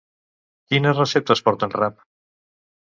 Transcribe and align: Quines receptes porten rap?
Quines 0.71 0.97
receptes 1.03 1.45
porten 1.51 1.77
rap? 1.79 2.05